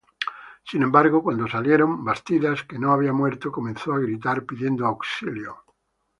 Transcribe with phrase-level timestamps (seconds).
[0.63, 5.57] Sin embargo, cuando salieron, Bastidas, que no había muerto, comenzó a gritar pidiendo auxilio.